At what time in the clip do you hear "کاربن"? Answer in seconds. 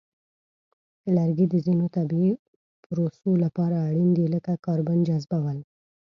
4.65-4.97